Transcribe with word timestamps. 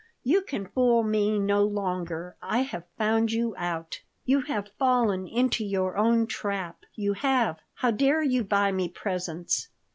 You 0.23 0.41
can 0.41 0.65
fool 0.65 1.03
me 1.03 1.37
no 1.37 1.63
longer. 1.63 2.35
I 2.41 2.63
have 2.63 2.85
found 2.97 3.31
you 3.31 3.53
out. 3.55 4.01
You 4.25 4.41
have 4.41 4.71
fallen 4.79 5.27
into 5.27 5.63
your 5.63 5.95
own 5.95 6.25
trap. 6.25 6.85
You 6.95 7.13
have. 7.13 7.59
How 7.75 7.91
dare 7.91 8.23
you 8.23 8.43
buy 8.43 8.71
me 8.71 8.89
presents?" 8.89 9.67